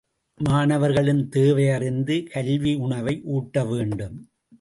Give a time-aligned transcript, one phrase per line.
[0.39, 4.17] மாணவர்களின் தேவையறிந்து கல்வியுணவை ஊட்ட வேண்டும்.